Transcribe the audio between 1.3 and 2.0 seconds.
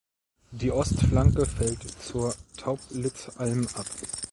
fällt